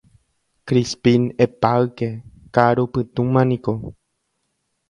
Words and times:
Crispín 0.67 1.21
epáyke 1.45 2.07
ka'arupytũma 2.53 3.41
niko 3.49 3.73